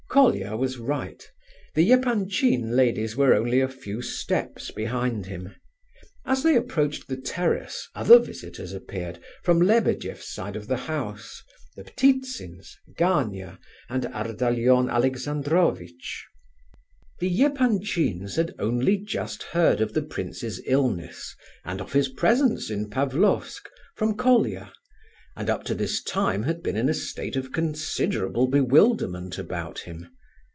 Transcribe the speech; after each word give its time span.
Colia 0.13 0.57
was 0.57 0.77
right; 0.77 1.25
the 1.73 1.89
Epanchin 1.93 2.71
ladies 2.75 3.15
were 3.15 3.33
only 3.33 3.61
a 3.61 3.69
few 3.69 4.01
steps 4.01 4.69
behind 4.69 5.27
him. 5.27 5.55
As 6.25 6.43
they 6.43 6.57
approached 6.57 7.07
the 7.07 7.15
terrace 7.15 7.87
other 7.95 8.19
visitors 8.19 8.73
appeared 8.73 9.19
from 9.41 9.61
Lebedeff's 9.61 10.27
side 10.29 10.57
of 10.57 10.67
the 10.67 10.75
house—the 10.75 11.85
Ptitsins, 11.85 12.71
Gania, 12.97 13.57
and 13.87 14.03
Ardalion 14.07 14.89
Alexandrovitch. 14.89 16.25
The 17.21 17.43
Epanchins 17.45 18.35
had 18.35 18.53
only 18.59 18.97
just 18.97 19.43
heard 19.43 19.79
of 19.79 19.93
the 19.93 20.03
prince's 20.03 20.61
illness 20.65 21.33
and 21.63 21.79
of 21.79 21.93
his 21.93 22.09
presence 22.09 22.69
in 22.69 22.89
Pavlofsk, 22.89 23.69
from 23.95 24.15
Colia; 24.17 24.73
and 25.37 25.49
up 25.49 25.63
to 25.63 25.73
this 25.73 26.03
time 26.03 26.43
had 26.43 26.61
been 26.61 26.75
in 26.75 26.89
a 26.89 26.93
state 26.93 27.37
of 27.37 27.53
considerable 27.53 28.47
bewilderment 28.47 29.37
about 29.37 29.79
him. 29.79 30.05